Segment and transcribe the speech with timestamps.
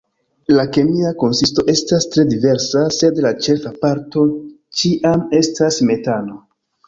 [0.59, 4.25] La kemia konsisto estas tre diversa, sed la ĉefa parto
[4.79, 6.41] ĉiam estas metano.